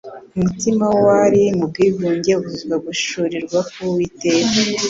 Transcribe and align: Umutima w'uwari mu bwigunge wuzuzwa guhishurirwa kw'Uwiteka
Umutima 0.37 0.83
w'uwari 0.93 1.41
mu 1.57 1.65
bwigunge 1.71 2.31
wuzuzwa 2.39 2.75
guhishurirwa 2.83 3.59
kw'Uwiteka 3.69 4.57